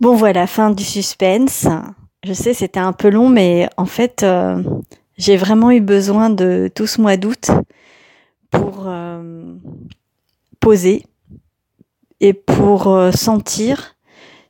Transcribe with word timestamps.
Bon 0.00 0.14
voilà, 0.14 0.46
fin 0.46 0.70
du 0.70 0.84
suspense. 0.84 1.66
Je 2.22 2.32
sais, 2.32 2.54
c'était 2.54 2.78
un 2.78 2.92
peu 2.92 3.10
long, 3.10 3.28
mais 3.28 3.68
en 3.76 3.84
fait, 3.84 4.22
euh, 4.22 4.62
j'ai 5.16 5.36
vraiment 5.36 5.72
eu 5.72 5.80
besoin 5.80 6.30
de 6.30 6.70
tout 6.72 6.86
ce 6.86 7.00
mois 7.00 7.16
d'août 7.16 7.50
pour 8.52 8.84
euh, 8.86 9.56
poser 10.60 11.04
et 12.20 12.32
pour 12.32 12.86
euh, 12.86 13.10
sentir 13.10 13.96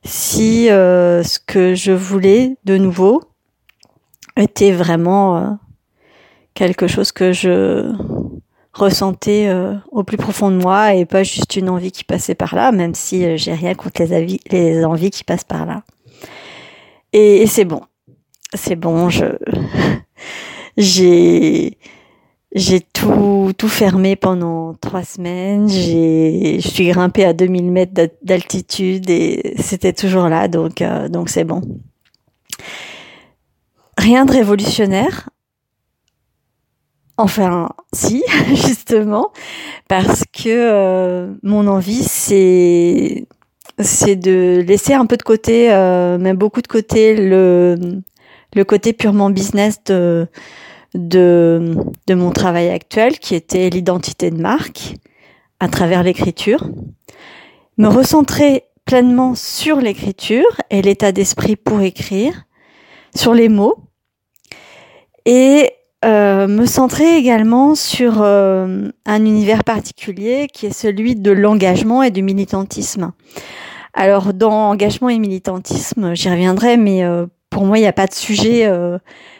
si 0.03 0.67
ce 0.67 1.39
que 1.39 1.73
je 1.73 1.91
voulais 1.91 2.55
de 2.65 2.77
nouveau 2.77 3.23
était 4.37 4.71
vraiment 4.71 5.57
quelque 6.53 6.87
chose 6.87 7.11
que 7.11 7.33
je 7.33 7.91
ressentais 8.73 9.47
euh, 9.47 9.73
au 9.91 10.03
plus 10.03 10.17
profond 10.17 10.51
de 10.51 10.57
moi 10.57 10.93
et 10.93 11.05
pas 11.05 11.23
juste 11.23 11.55
une 11.55 11.69
envie 11.69 11.91
qui 11.91 12.03
passait 12.03 12.35
par 12.35 12.55
là, 12.55 12.71
même 12.71 12.93
si 12.93 13.25
euh, 13.25 13.37
j'ai 13.37 13.53
rien 13.53 13.73
contre 13.73 14.03
les, 14.03 14.39
les 14.51 14.85
envies 14.85 15.09
qui 15.09 15.23
passent 15.23 15.43
par 15.43 15.65
là. 15.65 15.83
Et, 17.11 17.47
c'est 17.47 17.65
bon, 17.65 17.81
c'est 18.53 18.75
bon, 18.75 19.09
je 19.09 19.25
j'ai 20.77 21.77
j'ai 22.53 22.81
tout 22.81 23.51
tout 23.57 23.67
fermé 23.67 24.15
pendant 24.15 24.75
trois 24.75 25.03
semaines. 25.03 25.67
J'ai 25.67 26.59
je 26.59 26.67
suis 26.67 26.87
grimpée 26.87 27.25
à 27.25 27.33
2000 27.33 27.71
mètres 27.71 28.11
d'altitude 28.21 29.09
et 29.09 29.55
c'était 29.59 29.93
toujours 29.93 30.29
là, 30.29 30.47
donc 30.47 30.81
euh, 30.81 31.09
donc 31.09 31.29
c'est 31.29 31.43
bon. 31.43 31.61
Rien 33.97 34.25
de 34.25 34.31
révolutionnaire, 34.31 35.29
Enfin, 37.19 37.67
si, 37.91 38.23
justement, 38.47 39.33
parce 39.89 40.23
que 40.31 40.47
euh, 40.47 41.33
mon 41.43 41.67
envie, 41.67 42.05
c'est 42.05 43.25
de 43.77 44.63
laisser 44.65 44.93
un 44.93 45.05
peu 45.05 45.17
de 45.17 45.23
côté, 45.23 45.69
euh, 45.73 46.17
même 46.17 46.37
beaucoup 46.37 46.61
de 46.61 46.67
côté, 46.67 47.17
le, 47.17 48.03
côté 48.65 48.93
purement 48.93 49.29
business 49.31 49.83
de, 49.83 50.27
de, 50.93 51.75
de 52.07 52.13
mon 52.13 52.31
travail 52.31 52.69
actuel, 52.69 53.19
qui 53.19 53.35
était 53.35 53.69
l'identité 53.69 54.31
de 54.31 54.41
marque 54.41 54.93
à 55.59 55.67
travers 55.67 56.03
l'écriture. 56.03 56.69
Me 57.77 57.89
recentrer 57.89 58.63
pleinement 58.85 59.35
sur 59.35 59.81
l'écriture 59.81 60.61
et 60.69 60.81
l'état 60.81 61.11
d'esprit 61.11 61.57
pour 61.57 61.81
écrire, 61.81 62.45
sur 63.13 63.33
les 63.33 63.49
mots, 63.49 63.75
et 65.25 65.73
euh, 66.39 66.47
me 66.47 66.65
centrer 66.65 67.17
également 67.17 67.75
sur 67.75 68.21
euh, 68.21 68.89
un 69.05 69.25
univers 69.25 69.63
particulier 69.63 70.47
qui 70.51 70.67
est 70.67 70.73
celui 70.73 71.15
de 71.15 71.31
l'engagement 71.31 72.01
et 72.01 72.11
du 72.11 72.23
militantisme. 72.23 73.11
Alors 73.93 74.33
dans 74.33 74.69
engagement 74.69 75.09
et 75.09 75.19
militantisme, 75.19 76.13
j'y 76.13 76.29
reviendrai, 76.29 76.77
mais 76.77 77.03
euh, 77.03 77.25
pour 77.49 77.65
moi, 77.65 77.77
il 77.77 77.81
n'y 77.81 77.87
a 77.87 77.93
pas 77.93 78.07
de 78.07 78.13
sujet 78.13 78.71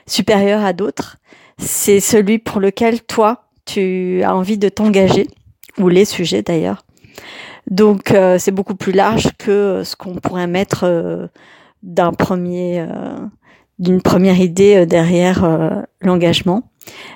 supérieur 0.08 0.66
à 0.66 0.73
d'autres. 0.73 1.17
C'est 1.59 2.00
celui 2.00 2.39
pour 2.39 2.59
lequel 2.59 3.03
toi, 3.03 3.44
tu 3.66 4.23
as 4.23 4.36
envie 4.36 4.58
de 4.58 4.67
t'engager, 4.67 5.27
ou 5.77 5.89
les 5.89 6.05
sujets 6.05 6.42
d'ailleurs. 6.42 6.83
Donc 7.70 8.11
c'est 8.39 8.52
beaucoup 8.52 8.73
plus 8.73 8.94
large 8.94 9.30
que 9.38 9.83
ce 9.86 9.95
qu'on 9.95 10.16
pourrait 10.16 10.47
mettre 10.47 11.30
d'un 11.83 12.11
premier 12.14 12.83
d'une 13.80 14.02
première 14.02 14.40
idée 14.40 14.76
euh, 14.76 14.86
derrière 14.86 15.44
euh, 15.44 15.82
l'engagement. 16.02 16.70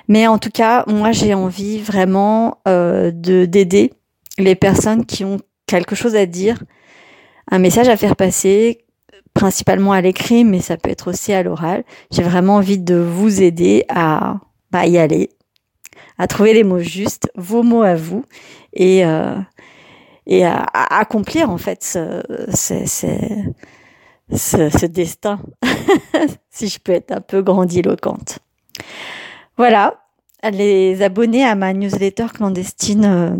Mais 0.08 0.26
en 0.26 0.38
tout 0.38 0.50
cas, 0.50 0.84
moi, 0.86 1.12
j'ai 1.12 1.34
envie 1.34 1.78
vraiment 1.78 2.58
euh, 2.66 3.10
de 3.10 3.44
d'aider 3.44 3.92
les 4.38 4.54
personnes 4.54 5.04
qui 5.06 5.24
ont 5.24 5.38
quelque 5.66 5.94
chose 5.94 6.16
à 6.16 6.26
dire, 6.26 6.62
un 7.50 7.58
message 7.58 7.88
à 7.88 7.96
faire 7.96 8.16
passer, 8.16 8.84
principalement 9.34 9.92
à 9.92 10.00
l'écrit, 10.00 10.44
mais 10.44 10.60
ça 10.60 10.76
peut 10.76 10.90
être 10.90 11.10
aussi 11.10 11.32
à 11.32 11.42
l'oral. 11.42 11.84
J'ai 12.10 12.22
vraiment 12.22 12.56
envie 12.56 12.78
de 12.78 12.96
vous 12.96 13.42
aider 13.42 13.84
à 13.88 14.36
bah, 14.70 14.86
y 14.86 14.98
aller, 14.98 15.30
à 16.18 16.26
trouver 16.26 16.54
les 16.54 16.64
mots 16.64 16.80
justes, 16.80 17.30
vos 17.36 17.62
mots 17.62 17.82
à 17.82 17.94
vous, 17.94 18.24
et, 18.72 19.02
et 20.26 20.44
à, 20.44 20.66
accomplir 20.72 21.50
en 21.50 21.58
fait 21.58 21.82
ce, 21.82 22.22
ce, 24.30 24.86
destin, 24.86 25.40
si 26.50 26.68
je 26.68 26.78
peux 26.78 26.92
être 26.92 27.12
un 27.12 27.20
peu 27.20 27.42
grandiloquente. 27.42 28.38
Voilà, 29.56 30.04
les 30.50 31.02
abonnés 31.02 31.44
à 31.44 31.54
ma 31.54 31.72
newsletter 31.72 32.26
clandestine 32.32 33.04
euh, 33.04 33.36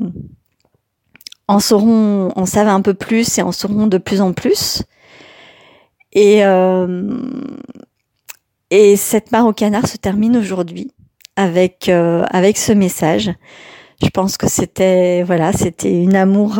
en 1.48 1.60
sauront, 1.60 2.32
en 2.36 2.46
savent 2.46 2.68
un 2.68 2.80
peu 2.80 2.94
plus 2.94 3.38
et 3.38 3.42
en 3.42 3.52
sauront 3.52 3.86
de 3.86 3.98
plus 3.98 4.20
en 4.20 4.32
plus. 4.32 4.82
Et, 6.12 6.44
euh, 6.44 7.18
et 8.70 8.96
cette 8.96 9.32
mare 9.32 9.46
au 9.46 9.52
canard 9.52 9.86
se 9.86 9.96
termine 9.96 10.36
aujourd'hui 10.36 10.92
avec, 11.36 11.88
euh, 11.88 12.24
avec 12.30 12.56
ce 12.56 12.72
message. 12.72 13.32
Je 14.02 14.08
pense 14.08 14.36
que 14.36 14.48
c'était 14.48 15.22
voilà, 15.22 15.52
c'était 15.52 16.02
une 16.02 16.16
amour 16.16 16.58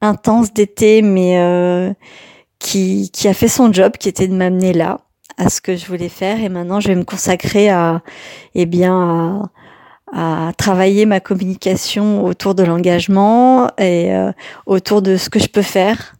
intense 0.00 0.52
d'été, 0.52 1.02
mais 1.02 1.94
qui, 2.58 3.10
qui 3.10 3.28
a 3.28 3.34
fait 3.34 3.48
son 3.48 3.72
job, 3.72 3.92
qui 3.98 4.08
était 4.08 4.28
de 4.28 4.34
m'amener 4.34 4.72
là, 4.72 5.00
à 5.36 5.48
ce 5.48 5.60
que 5.60 5.76
je 5.76 5.86
voulais 5.86 6.08
faire. 6.08 6.40
Et 6.40 6.48
maintenant, 6.48 6.80
je 6.80 6.88
vais 6.88 6.94
me 6.94 7.04
consacrer 7.04 7.68
à, 7.70 8.02
eh 8.54 8.66
bien, 8.66 9.50
à, 10.12 10.48
à 10.48 10.52
travailler 10.54 11.06
ma 11.06 11.20
communication 11.20 12.24
autour 12.24 12.54
de 12.54 12.62
l'engagement 12.62 13.68
et 13.78 14.14
euh, 14.14 14.32
autour 14.66 15.02
de 15.02 15.16
ce 15.16 15.30
que 15.30 15.38
je 15.38 15.48
peux 15.48 15.62
faire, 15.62 16.16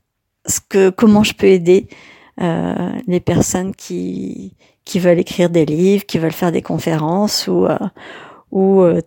ce 0.46 0.60
que, 0.66 0.90
comment 0.90 1.24
je 1.24 1.34
peux 1.34 1.46
aider 1.46 1.88
euh, 2.40 2.92
les 3.08 3.20
personnes 3.20 3.74
qui, 3.74 4.54
qui 4.84 5.00
veulent 5.00 5.18
écrire 5.18 5.50
des 5.50 5.66
livres, 5.66 6.06
qui 6.06 6.18
veulent 6.18 6.32
faire 6.32 6.52
des 6.52 6.62
conférences 6.62 7.48
ou, 7.48 7.66
euh, 7.66 7.78
ou 8.52 8.82
euh, 8.82 9.00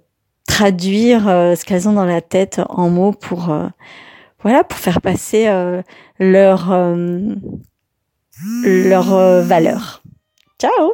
traduire 0.48 1.24
ce 1.24 1.64
qu'elles 1.64 1.88
ont 1.88 1.94
dans 1.94 2.06
la 2.06 2.20
tête 2.20 2.60
en 2.68 2.90
mots 2.90 3.14
pour 3.14 3.56
voilà, 4.44 4.64
pour 4.64 4.78
faire 4.80 5.02
passer 5.02 5.48
euh, 5.48 5.82
leur, 6.20 6.72
euh, 6.72 7.36
leur 8.64 9.14
euh, 9.14 9.42
valeur. 9.42 10.02
Ciao 10.60 10.90